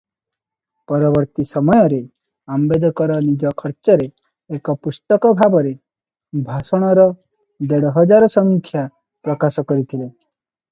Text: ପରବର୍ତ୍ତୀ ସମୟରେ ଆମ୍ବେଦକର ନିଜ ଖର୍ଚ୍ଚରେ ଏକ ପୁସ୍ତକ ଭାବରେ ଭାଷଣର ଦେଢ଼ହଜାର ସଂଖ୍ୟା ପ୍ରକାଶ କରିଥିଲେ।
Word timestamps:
ପରବର୍ତ୍ତୀ 0.91 1.43
ସମୟରେ 1.49 1.99
ଆମ୍ବେଦକର 2.55 3.17
ନିଜ 3.27 3.51
ଖର୍ଚ୍ଚରେ 3.63 4.09
ଏକ 4.59 4.75
ପୁସ୍ତକ 4.87 5.33
ଭାବରେ 5.43 5.75
ଭାଷଣର 6.51 7.07
ଦେଢ଼ହଜାର 7.75 8.33
ସଂଖ୍ୟା 8.41 8.87
ପ୍ରକାଶ 9.31 9.69
କରିଥିଲେ। 9.73 10.05